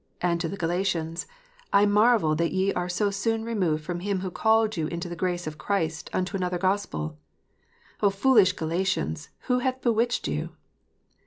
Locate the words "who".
4.21-4.31, 9.41-9.59